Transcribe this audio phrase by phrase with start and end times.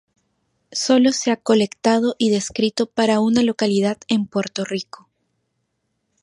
[0.71, 5.07] Solo se ha colectado y descrito para una localidad en Puerto Rico.